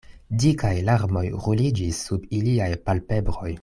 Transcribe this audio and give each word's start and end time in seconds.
Dikaj 0.43 0.71
larmoj 0.87 1.23
ruliĝis 1.45 2.03
sub 2.09 2.27
iliaj 2.41 2.75
palpebroj. 2.89 3.53